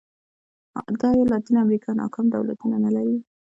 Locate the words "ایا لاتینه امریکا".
1.05-1.89